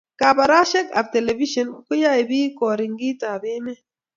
[0.19, 3.77] Kabarashek ab televishen koyaipik koringik ab emt